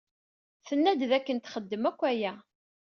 [0.67, 2.33] Tenna-d dakken texdem akk aya.